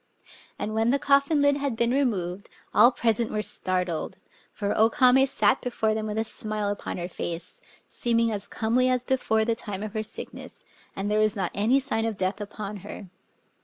[0.57, 4.17] And when the coffin lid had been removed, all present were startled;
[4.51, 8.89] for O Kame sat before them with a smile upon her face, seeming as comely
[8.89, 12.41] as before the time of her sickness; and there was not any sign of death
[12.41, 13.11] upon her.